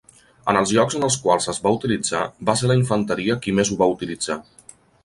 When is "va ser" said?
2.51-2.73